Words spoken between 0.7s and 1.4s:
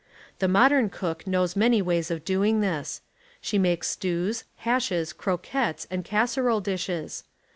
cook